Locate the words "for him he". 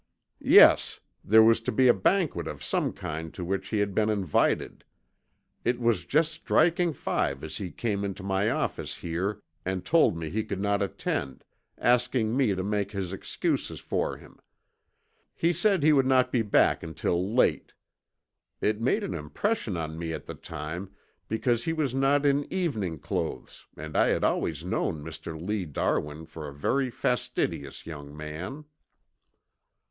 13.79-15.53